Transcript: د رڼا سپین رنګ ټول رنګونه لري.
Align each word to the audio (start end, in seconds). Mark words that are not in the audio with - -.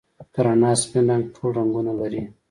د 0.33 0.35
رڼا 0.45 0.71
سپین 0.81 1.03
رنګ 1.09 1.23
ټول 1.35 1.51
رنګونه 1.59 1.91
لري. 1.99 2.21